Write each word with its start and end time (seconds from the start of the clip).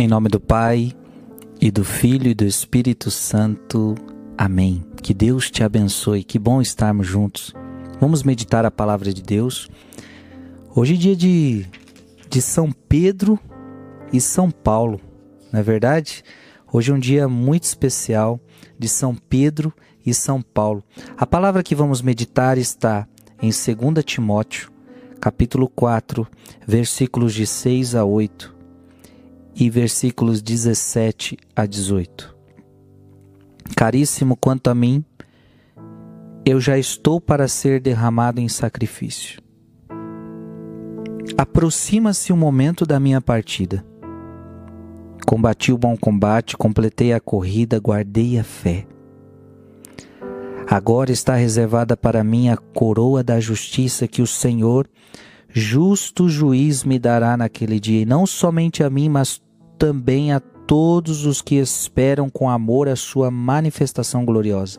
Em 0.00 0.08
nome 0.08 0.30
do 0.30 0.40
Pai, 0.40 0.94
e 1.60 1.70
do 1.70 1.84
Filho 1.84 2.28
e 2.30 2.34
do 2.34 2.46
Espírito 2.46 3.10
Santo. 3.10 3.94
Amém. 4.34 4.82
Que 5.02 5.12
Deus 5.12 5.50
te 5.50 5.62
abençoe. 5.62 6.24
Que 6.24 6.38
bom 6.38 6.62
estarmos 6.62 7.06
juntos. 7.06 7.52
Vamos 8.00 8.22
meditar 8.22 8.64
a 8.64 8.70
palavra 8.70 9.12
de 9.12 9.22
Deus. 9.22 9.68
Hoje 10.74 10.94
é 10.94 10.96
dia 10.96 11.14
de, 11.14 11.66
de 12.30 12.40
São 12.40 12.72
Pedro 12.72 13.38
e 14.10 14.22
São 14.22 14.50
Paulo, 14.50 14.98
não 15.52 15.60
é 15.60 15.62
verdade? 15.62 16.24
Hoje 16.72 16.90
é 16.90 16.94
um 16.94 16.98
dia 16.98 17.28
muito 17.28 17.64
especial 17.64 18.40
de 18.78 18.88
São 18.88 19.14
Pedro 19.14 19.70
e 20.04 20.14
São 20.14 20.40
Paulo. 20.40 20.82
A 21.14 21.26
palavra 21.26 21.62
que 21.62 21.74
vamos 21.74 22.00
meditar 22.00 22.56
está 22.56 23.06
em 23.42 23.50
2 23.50 24.02
Timóteo, 24.02 24.70
capítulo 25.20 25.68
4, 25.68 26.26
versículos 26.66 27.34
de 27.34 27.46
6 27.46 27.94
a 27.94 28.02
8 28.02 28.59
e 29.60 29.68
versículos 29.68 30.40
17 30.40 31.36
a 31.54 31.66
18. 31.66 32.34
Caríssimo 33.76 34.34
quanto 34.34 34.70
a 34.70 34.74
mim, 34.74 35.04
eu 36.46 36.58
já 36.58 36.78
estou 36.78 37.20
para 37.20 37.46
ser 37.46 37.78
derramado 37.78 38.40
em 38.40 38.48
sacrifício. 38.48 39.42
Aproxima-se 41.36 42.32
o 42.32 42.36
momento 42.36 42.86
da 42.86 42.98
minha 42.98 43.20
partida. 43.20 43.84
Combati 45.26 45.72
o 45.72 45.78
bom 45.78 45.94
combate, 45.94 46.56
completei 46.56 47.12
a 47.12 47.20
corrida, 47.20 47.78
guardei 47.78 48.38
a 48.38 48.42
fé. 48.42 48.86
Agora 50.66 51.12
está 51.12 51.34
reservada 51.34 51.98
para 51.98 52.24
mim 52.24 52.48
a 52.48 52.56
coroa 52.56 53.22
da 53.22 53.38
justiça 53.38 54.08
que 54.08 54.22
o 54.22 54.26
Senhor, 54.26 54.88
justo 55.50 56.30
juiz, 56.30 56.82
me 56.82 56.98
dará 56.98 57.36
naquele 57.36 57.78
dia, 57.78 58.00
e 58.00 58.06
não 58.06 58.24
somente 58.24 58.82
a 58.82 58.88
mim, 58.88 59.08
mas 59.08 59.40
também 59.80 60.30
a 60.30 60.40
todos 60.40 61.24
os 61.24 61.40
que 61.40 61.54
esperam 61.54 62.28
com 62.28 62.50
amor 62.50 62.86
a 62.86 62.94
sua 62.94 63.30
manifestação 63.30 64.26
gloriosa. 64.26 64.78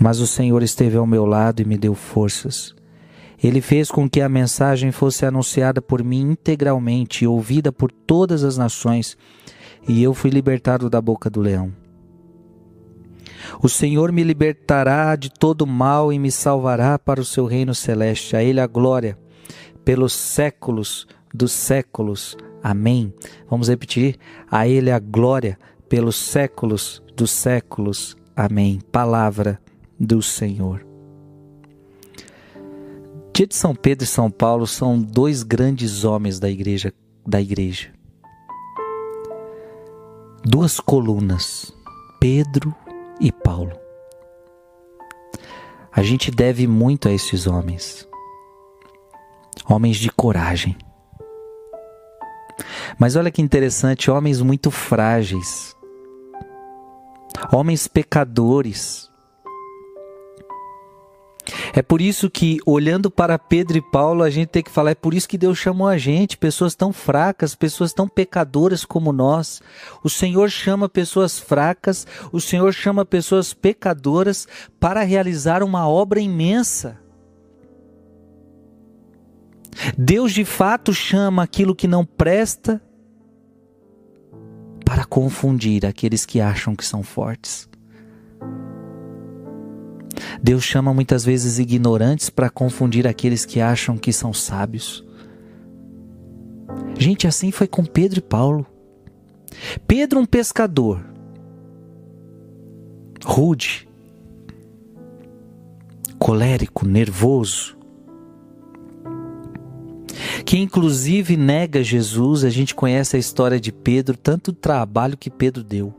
Mas 0.00 0.18
o 0.18 0.26
Senhor 0.26 0.62
esteve 0.62 0.96
ao 0.96 1.06
meu 1.06 1.26
lado 1.26 1.60
e 1.60 1.66
me 1.66 1.76
deu 1.76 1.94
forças. 1.94 2.74
Ele 3.42 3.60
fez 3.60 3.90
com 3.90 4.08
que 4.08 4.22
a 4.22 4.30
mensagem 4.30 4.90
fosse 4.90 5.26
anunciada 5.26 5.82
por 5.82 6.02
mim 6.02 6.30
integralmente 6.30 7.24
e 7.24 7.28
ouvida 7.28 7.70
por 7.70 7.92
todas 7.92 8.42
as 8.42 8.56
nações, 8.56 9.14
e 9.86 10.02
eu 10.02 10.14
fui 10.14 10.30
libertado 10.30 10.88
da 10.88 11.02
boca 11.02 11.28
do 11.28 11.42
leão. 11.42 11.70
O 13.62 13.68
Senhor 13.68 14.10
me 14.10 14.24
libertará 14.24 15.14
de 15.16 15.28
todo 15.30 15.66
mal 15.66 16.10
e 16.10 16.18
me 16.18 16.32
salvará 16.32 16.98
para 16.98 17.20
o 17.20 17.24
seu 17.26 17.44
reino 17.44 17.74
celeste. 17.74 18.34
A 18.34 18.42
Ele 18.42 18.58
a 18.58 18.66
glória 18.66 19.18
pelos 19.84 20.12
séculos 20.12 21.06
dos 21.32 21.52
séculos. 21.52 22.36
Amém. 22.62 23.12
Vamos 23.48 23.68
repetir: 23.68 24.16
a 24.50 24.66
Ele 24.66 24.90
a 24.90 24.98
glória 24.98 25.58
pelos 25.88 26.16
séculos 26.16 27.02
dos 27.16 27.30
séculos. 27.30 28.16
Amém. 28.36 28.80
Palavra 28.92 29.60
do 29.98 30.22
Senhor. 30.22 30.86
Dia 33.32 33.46
de 33.46 33.54
São 33.54 33.74
Pedro 33.74 34.04
e 34.04 34.06
São 34.06 34.30
Paulo 34.30 34.66
são 34.66 35.00
dois 35.00 35.44
grandes 35.44 36.04
homens 36.04 36.40
da 36.40 36.50
igreja, 36.50 36.92
da 37.26 37.40
igreja. 37.40 37.92
Duas 40.44 40.80
colunas, 40.80 41.72
Pedro 42.18 42.74
e 43.20 43.30
Paulo. 43.30 43.78
A 45.92 46.02
gente 46.02 46.30
deve 46.30 46.66
muito 46.66 47.08
a 47.08 47.12
esses 47.12 47.46
homens. 47.46 48.08
Homens 49.68 49.96
de 49.98 50.10
coragem 50.10 50.76
mas 52.98 53.16
olha 53.16 53.30
que 53.30 53.42
interessante, 53.42 54.10
homens 54.10 54.40
muito 54.40 54.70
frágeis, 54.70 55.76
homens 57.52 57.86
pecadores. 57.86 59.08
É 61.72 61.80
por 61.80 62.00
isso 62.00 62.28
que, 62.28 62.58
olhando 62.66 63.10
para 63.10 63.38
Pedro 63.38 63.78
e 63.78 63.80
Paulo, 63.80 64.22
a 64.22 64.30
gente 64.30 64.48
tem 64.48 64.62
que 64.62 64.70
falar: 64.70 64.90
é 64.90 64.94
por 64.94 65.14
isso 65.14 65.28
que 65.28 65.38
Deus 65.38 65.58
chamou 65.58 65.86
a 65.88 65.96
gente, 65.96 66.36
pessoas 66.36 66.74
tão 66.74 66.92
fracas, 66.92 67.54
pessoas 67.54 67.92
tão 67.92 68.06
pecadoras 68.06 68.84
como 68.84 69.12
nós. 69.12 69.62
O 70.04 70.10
Senhor 70.10 70.50
chama 70.50 70.88
pessoas 70.88 71.38
fracas, 71.38 72.06
o 72.32 72.40
Senhor 72.40 72.72
chama 72.72 73.04
pessoas 73.04 73.54
pecadoras 73.54 74.46
para 74.78 75.02
realizar 75.02 75.62
uma 75.62 75.88
obra 75.88 76.20
imensa. 76.20 76.98
Deus 79.96 80.32
de 80.32 80.44
fato 80.44 80.92
chama 80.92 81.42
aquilo 81.42 81.74
que 81.74 81.86
não 81.86 82.04
presta 82.04 82.80
para 84.84 85.04
confundir 85.04 85.86
aqueles 85.86 86.24
que 86.24 86.40
acham 86.40 86.74
que 86.74 86.84
são 86.84 87.02
fortes. 87.02 87.68
Deus 90.42 90.64
chama 90.64 90.92
muitas 90.92 91.24
vezes 91.24 91.58
ignorantes 91.58 92.30
para 92.30 92.50
confundir 92.50 93.06
aqueles 93.06 93.44
que 93.44 93.60
acham 93.60 93.96
que 93.96 94.12
são 94.12 94.32
sábios. 94.32 95.04
Gente, 96.98 97.26
assim 97.26 97.50
foi 97.50 97.66
com 97.66 97.84
Pedro 97.84 98.18
e 98.18 98.22
Paulo. 98.22 98.66
Pedro, 99.86 100.20
um 100.20 100.26
pescador, 100.26 101.04
rude, 103.24 103.88
colérico, 106.18 106.86
nervoso, 106.86 107.77
que 110.48 110.56
inclusive 110.56 111.36
nega 111.36 111.84
Jesus. 111.84 112.42
A 112.42 112.48
gente 112.48 112.74
conhece 112.74 113.14
a 113.14 113.18
história 113.18 113.60
de 113.60 113.70
Pedro, 113.70 114.16
tanto 114.16 114.50
trabalho 114.50 115.14
que 115.14 115.28
Pedro 115.28 115.62
deu. 115.62 115.92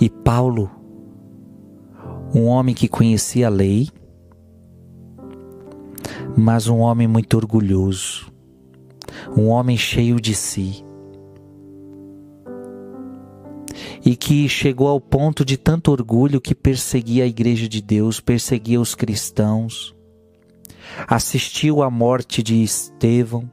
E 0.00 0.10
Paulo, 0.10 0.68
um 2.34 2.46
homem 2.46 2.74
que 2.74 2.88
conhecia 2.88 3.46
a 3.46 3.50
lei, 3.50 3.88
mas 6.36 6.66
um 6.66 6.78
homem 6.78 7.06
muito 7.06 7.36
orgulhoso, 7.36 8.32
um 9.36 9.46
homem 9.46 9.76
cheio 9.76 10.20
de 10.20 10.34
si. 10.34 10.84
E 14.04 14.16
que 14.16 14.48
chegou 14.48 14.88
ao 14.88 15.00
ponto 15.00 15.44
de 15.44 15.56
tanto 15.56 15.92
orgulho 15.92 16.40
que 16.40 16.56
perseguia 16.56 17.22
a 17.22 17.28
igreja 17.28 17.68
de 17.68 17.80
Deus, 17.80 18.18
perseguia 18.18 18.80
os 18.80 18.96
cristãos 18.96 19.96
assistiu 21.06 21.82
à 21.82 21.90
morte 21.90 22.42
de 22.42 22.62
Estevão. 22.62 23.48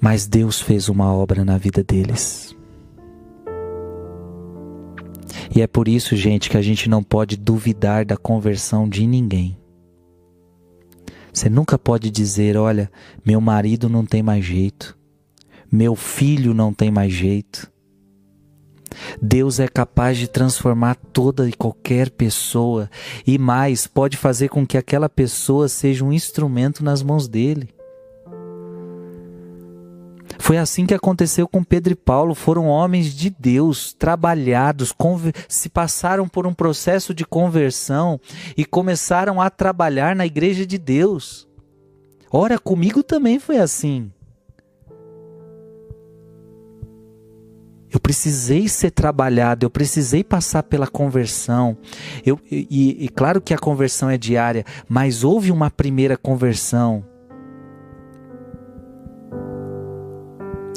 Mas 0.00 0.26
Deus 0.26 0.60
fez 0.60 0.88
uma 0.88 1.12
obra 1.12 1.44
na 1.44 1.58
vida 1.58 1.82
deles. 1.82 2.56
E 5.54 5.62
é 5.62 5.66
por 5.66 5.88
isso, 5.88 6.14
gente, 6.14 6.50
que 6.50 6.56
a 6.56 6.62
gente 6.62 6.88
não 6.88 7.02
pode 7.02 7.36
duvidar 7.36 8.04
da 8.04 8.16
conversão 8.16 8.88
de 8.88 9.06
ninguém. 9.06 9.56
Você 11.32 11.48
nunca 11.48 11.78
pode 11.78 12.10
dizer: 12.10 12.56
olha, 12.56 12.90
meu 13.24 13.40
marido 13.40 13.88
não 13.88 14.04
tem 14.04 14.22
mais 14.22 14.44
jeito, 14.44 14.96
meu 15.70 15.94
filho 15.94 16.52
não 16.52 16.72
tem 16.72 16.90
mais 16.90 17.12
jeito, 17.12 17.70
Deus 19.20 19.60
é 19.60 19.68
capaz 19.68 20.18
de 20.18 20.28
transformar 20.28 20.96
toda 21.12 21.48
e 21.48 21.52
qualquer 21.52 22.10
pessoa 22.10 22.90
e 23.26 23.38
mais, 23.38 23.86
pode 23.86 24.16
fazer 24.16 24.48
com 24.48 24.66
que 24.66 24.78
aquela 24.78 25.08
pessoa 25.08 25.68
seja 25.68 26.04
um 26.04 26.12
instrumento 26.12 26.84
nas 26.84 27.02
mãos 27.02 27.28
dele. 27.28 27.68
Foi 30.38 30.56
assim 30.56 30.86
que 30.86 30.94
aconteceu 30.94 31.46
com 31.46 31.62
Pedro 31.64 31.92
e 31.92 31.96
Paulo. 31.96 32.34
Foram 32.34 32.68
homens 32.68 33.14
de 33.14 33.28
Deus, 33.28 33.92
trabalhados, 33.92 34.94
se 35.48 35.68
passaram 35.68 36.28
por 36.28 36.46
um 36.46 36.54
processo 36.54 37.12
de 37.12 37.24
conversão 37.24 38.20
e 38.56 38.64
começaram 38.64 39.40
a 39.40 39.50
trabalhar 39.50 40.14
na 40.16 40.24
igreja 40.24 40.64
de 40.64 40.78
Deus. 40.78 41.46
Ora, 42.30 42.58
comigo 42.58 43.02
também 43.02 43.38
foi 43.38 43.58
assim. 43.58 44.10
Eu 47.90 47.98
precisei 47.98 48.68
ser 48.68 48.90
trabalhado, 48.90 49.64
eu 49.64 49.70
precisei 49.70 50.22
passar 50.22 50.62
pela 50.62 50.86
conversão. 50.86 51.76
Eu, 52.24 52.38
e, 52.50 53.04
e 53.04 53.08
claro 53.08 53.40
que 53.40 53.54
a 53.54 53.58
conversão 53.58 54.10
é 54.10 54.18
diária, 54.18 54.64
mas 54.88 55.24
houve 55.24 55.50
uma 55.50 55.70
primeira 55.70 56.16
conversão. 56.16 57.04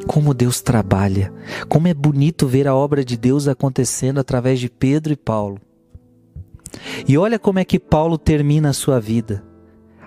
Como 0.08 0.34
Deus 0.34 0.62
trabalha, 0.62 1.34
como 1.70 1.88
é 1.88 1.94
bonito 1.94 2.48
ver 2.48 2.68
a 2.68 2.76
obra 2.76 3.04
de 3.04 3.18
Deus 3.18 3.48
acontecendo 3.48 4.20
através 4.20 4.60
de 4.60 4.70
Pedro 4.70 5.14
e 5.14 5.18
Paulo. 5.18 5.60
E 7.08 7.18
olha 7.18 7.38
como 7.38 7.60
é 7.60 7.66
que 7.66 7.80
Paulo 7.80 8.18
termina 8.18 8.70
a 8.70 8.74
sua 8.74 9.00
vida. 9.00 9.44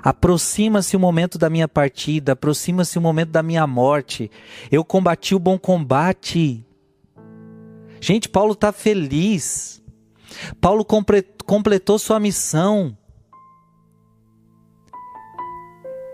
Aproxima-se 0.02 0.96
o 0.96 1.00
momento 1.00 1.38
da 1.38 1.48
minha 1.48 1.66
partida, 1.66 2.32
aproxima-se 2.32 2.98
o 2.98 3.00
momento 3.00 3.30
da 3.30 3.42
minha 3.42 3.66
morte. 3.66 4.30
Eu 4.70 4.84
combati 4.84 5.34
o 5.34 5.38
bom 5.38 5.58
combate, 5.58 6.64
Gente, 8.04 8.28
Paulo 8.28 8.52
está 8.52 8.70
feliz. 8.70 9.82
Paulo 10.60 10.84
completou 11.46 11.98
sua 11.98 12.20
missão. 12.20 12.94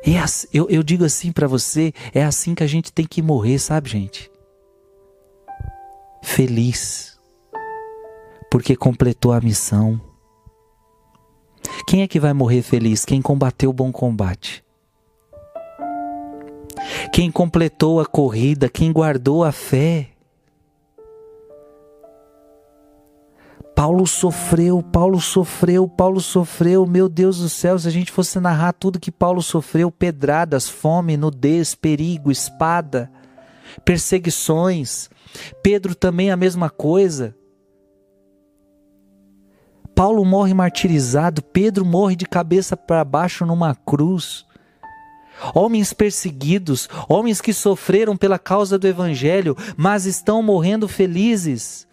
E 0.06 0.14
é 0.14 0.24
eu, 0.52 0.68
eu 0.70 0.84
digo 0.84 1.04
assim 1.04 1.32
para 1.32 1.48
você, 1.48 1.92
é 2.14 2.22
assim 2.22 2.54
que 2.54 2.62
a 2.62 2.66
gente 2.68 2.92
tem 2.92 3.04
que 3.04 3.20
morrer, 3.20 3.58
sabe, 3.58 3.90
gente? 3.90 4.30
Feliz, 6.22 7.18
porque 8.48 8.76
completou 8.76 9.32
a 9.32 9.40
missão. 9.40 10.00
Quem 11.88 12.02
é 12.02 12.06
que 12.06 12.20
vai 12.20 12.32
morrer 12.32 12.62
feliz? 12.62 13.04
Quem 13.04 13.20
combateu 13.20 13.68
o 13.70 13.72
bom 13.72 13.90
combate. 13.90 14.64
Quem 17.12 17.32
completou 17.32 18.00
a 18.00 18.06
corrida, 18.06 18.68
quem 18.68 18.92
guardou 18.92 19.42
a 19.42 19.50
fé. 19.50 20.10
Paulo 23.74 24.06
sofreu, 24.06 24.82
Paulo 24.82 25.20
sofreu, 25.20 25.88
Paulo 25.88 26.20
sofreu. 26.20 26.86
Meu 26.86 27.08
Deus 27.08 27.38
do 27.38 27.48
céu, 27.48 27.78
se 27.78 27.88
a 27.88 27.90
gente 27.90 28.12
fosse 28.12 28.38
narrar 28.38 28.72
tudo 28.72 29.00
que 29.00 29.10
Paulo 29.10 29.42
sofreu: 29.42 29.90
pedradas, 29.90 30.68
fome, 30.68 31.16
nudez, 31.16 31.74
perigo, 31.74 32.30
espada, 32.30 33.10
perseguições. 33.84 35.08
Pedro 35.62 35.94
também 35.94 36.30
a 36.30 36.36
mesma 36.36 36.68
coisa. 36.68 37.34
Paulo 39.94 40.24
morre 40.24 40.54
martirizado, 40.54 41.42
Pedro 41.42 41.84
morre 41.84 42.16
de 42.16 42.24
cabeça 42.24 42.76
para 42.76 43.04
baixo 43.04 43.44
numa 43.44 43.74
cruz. 43.74 44.46
Homens 45.54 45.92
perseguidos, 45.92 46.88
homens 47.08 47.40
que 47.40 47.52
sofreram 47.52 48.16
pela 48.16 48.38
causa 48.38 48.78
do 48.78 48.86
Evangelho, 48.86 49.56
mas 49.76 50.04
estão 50.04 50.42
morrendo 50.42 50.86
felizes. 50.86 51.86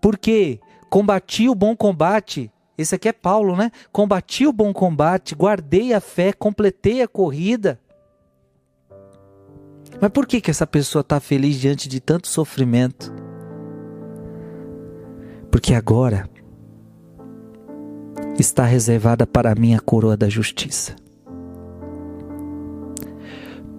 Por 0.00 0.18
quê? 0.18 0.60
Combati 0.92 1.48
o 1.48 1.54
bom 1.54 1.74
combate. 1.74 2.52
Esse 2.76 2.96
aqui 2.96 3.08
é 3.08 3.14
Paulo, 3.14 3.56
né? 3.56 3.70
Combati 3.90 4.46
o 4.46 4.52
bom 4.52 4.74
combate, 4.74 5.34
guardei 5.34 5.94
a 5.94 6.02
fé, 6.02 6.34
completei 6.34 7.00
a 7.00 7.08
corrida. 7.08 7.80
Mas 9.98 10.10
por 10.10 10.26
que, 10.26 10.38
que 10.38 10.50
essa 10.50 10.66
pessoa 10.66 11.00
está 11.00 11.18
feliz 11.18 11.56
diante 11.58 11.88
de 11.88 11.98
tanto 11.98 12.28
sofrimento? 12.28 13.10
Porque 15.50 15.72
agora 15.72 16.28
está 18.38 18.66
reservada 18.66 19.26
para 19.26 19.54
mim 19.54 19.74
a 19.74 19.80
coroa 19.80 20.14
da 20.14 20.28
justiça. 20.28 20.94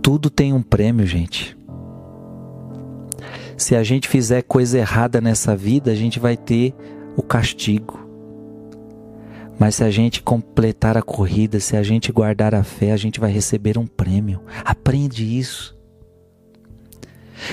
Tudo 0.01 0.31
tem 0.31 0.51
um 0.51 0.63
prêmio, 0.63 1.05
gente. 1.05 1.55
Se 3.55 3.75
a 3.75 3.83
gente 3.83 4.07
fizer 4.07 4.41
coisa 4.41 4.79
errada 4.79 5.21
nessa 5.21 5.55
vida, 5.55 5.91
a 5.91 5.95
gente 5.95 6.19
vai 6.19 6.35
ter 6.35 6.73
o 7.15 7.21
castigo. 7.21 7.99
Mas 9.59 9.75
se 9.75 9.83
a 9.83 9.91
gente 9.91 10.21
completar 10.21 10.97
a 10.97 11.01
corrida, 11.01 11.59
se 11.59 11.77
a 11.77 11.83
gente 11.83 12.11
guardar 12.11 12.55
a 12.55 12.63
fé, 12.63 12.91
a 12.91 12.97
gente 12.97 13.19
vai 13.19 13.31
receber 13.31 13.77
um 13.77 13.85
prêmio. 13.85 14.41
Aprende 14.65 15.37
isso. 15.37 15.73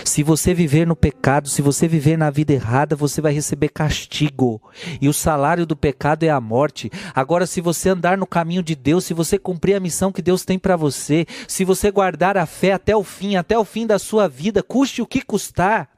Se 0.05 0.23
você 0.23 0.55
viver 0.55 0.87
no 0.87 0.95
pecado, 0.95 1.49
se 1.49 1.61
você 1.63 1.89
viver 1.89 2.17
na 2.17 2.31
vida 2.31 2.53
errada, 2.53 2.95
você 2.95 3.21
vai 3.21 3.33
receber 3.33 3.69
castigo. 3.69 4.61
E 5.01 5.09
o 5.09 5.13
salário 5.13 5.67
do 5.67 5.77
pecado 5.77 6.23
é 6.23 6.31
a 6.31 6.41
morte. 6.41 6.91
Agora, 7.15 7.47
se 7.47 7.61
você 7.61 7.89
andar 7.89 8.17
no 8.17 8.27
caminho 8.27 8.63
de 8.63 8.75
Deus, 8.75 9.05
se 9.05 9.15
você 9.15 9.39
cumprir 9.39 9.75
a 9.75 9.81
missão 9.81 10.13
que 10.13 10.23
Deus 10.23 10.45
tem 10.45 10.59
para 10.59 10.77
você, 10.77 11.27
se 11.49 11.65
você 11.65 11.91
guardar 11.91 12.37
a 12.37 12.47
fé 12.47 12.73
até 12.73 12.95
o 12.97 13.03
fim, 13.03 13.37
até 13.37 13.59
o 13.59 13.65
fim 13.65 13.87
da 13.87 13.99
sua 13.99 14.29
vida, 14.29 14.63
custe 14.63 15.03
o 15.03 15.07
que 15.07 15.23
custar, 15.23 15.89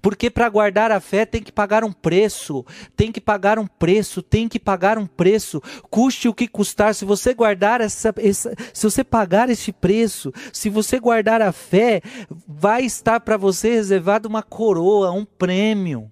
porque 0.00 0.30
para 0.30 0.48
guardar 0.48 0.90
a 0.90 1.00
fé 1.00 1.24
tem 1.24 1.42
que 1.42 1.52
pagar 1.52 1.84
um 1.84 1.92
preço, 1.92 2.64
tem 2.96 3.12
que 3.12 3.20
pagar 3.20 3.58
um 3.58 3.66
preço, 3.66 4.22
tem 4.22 4.48
que 4.48 4.58
pagar 4.58 4.98
um 4.98 5.06
preço, 5.06 5.62
custe 5.90 6.28
o 6.28 6.34
que 6.34 6.48
custar. 6.48 6.94
Se 6.94 7.04
você 7.04 7.34
guardar 7.34 7.80
essa, 7.80 8.14
essa 8.18 8.54
se 8.72 8.84
você 8.84 9.04
pagar 9.04 9.48
esse 9.50 9.72
preço, 9.72 10.32
se 10.52 10.68
você 10.68 10.98
guardar 10.98 11.42
a 11.42 11.52
fé, 11.52 12.00
vai 12.46 12.84
estar 12.84 13.20
para 13.20 13.36
você 13.36 13.70
reservado 13.70 14.28
uma 14.28 14.42
coroa, 14.42 15.12
um 15.12 15.24
prêmio, 15.24 16.10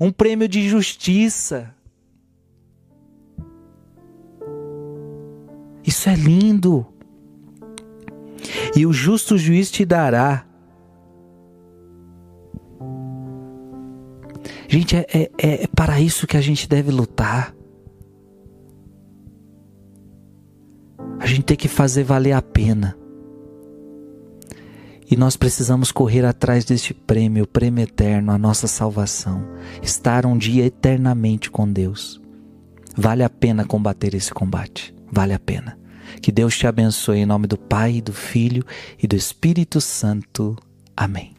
um 0.00 0.10
prêmio 0.10 0.48
de 0.48 0.68
justiça. 0.68 1.74
Isso 5.84 6.08
é 6.08 6.14
lindo. 6.14 6.84
E 8.74 8.84
o 8.84 8.92
justo 8.92 9.38
juiz 9.38 9.70
te 9.70 9.84
dará 9.84 10.44
Gente, 14.68 14.96
é, 14.96 15.06
é, 15.12 15.30
é 15.38 15.66
para 15.68 16.00
isso 16.00 16.26
que 16.26 16.36
a 16.36 16.40
gente 16.40 16.68
deve 16.68 16.90
lutar. 16.90 17.54
A 21.18 21.26
gente 21.26 21.42
tem 21.42 21.56
que 21.56 21.68
fazer 21.68 22.04
valer 22.04 22.32
a 22.32 22.42
pena. 22.42 22.96
E 25.08 25.16
nós 25.16 25.36
precisamos 25.36 25.92
correr 25.92 26.24
atrás 26.24 26.64
deste 26.64 26.92
prêmio, 26.92 27.44
o 27.44 27.46
prêmio 27.46 27.82
eterno, 27.82 28.32
a 28.32 28.38
nossa 28.38 28.66
salvação. 28.66 29.46
Estar 29.80 30.26
um 30.26 30.36
dia 30.36 30.64
eternamente 30.66 31.48
com 31.48 31.70
Deus. 31.70 32.20
Vale 32.96 33.22
a 33.22 33.30
pena 33.30 33.64
combater 33.64 34.14
esse 34.14 34.34
combate. 34.34 34.92
Vale 35.12 35.32
a 35.32 35.38
pena. 35.38 35.78
Que 36.20 36.32
Deus 36.32 36.56
te 36.56 36.66
abençoe 36.66 37.18
em 37.18 37.26
nome 37.26 37.46
do 37.46 37.56
Pai, 37.56 38.00
do 38.00 38.12
Filho 38.12 38.64
e 39.00 39.06
do 39.06 39.14
Espírito 39.14 39.80
Santo. 39.80 40.56
Amém. 40.96 41.35